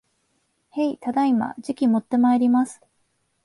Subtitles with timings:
[0.71, 1.53] へい、ただいま。
[1.59, 2.81] じきもってまいります